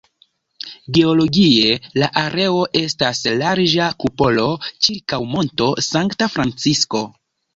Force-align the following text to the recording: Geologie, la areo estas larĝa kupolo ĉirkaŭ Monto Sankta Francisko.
Geologie, 0.97 1.73
la 2.03 2.07
areo 2.21 2.63
estas 2.79 3.21
larĝa 3.41 3.89
kupolo 4.05 4.47
ĉirkaŭ 4.87 5.19
Monto 5.35 5.71
Sankta 5.91 6.33
Francisko. 6.37 7.03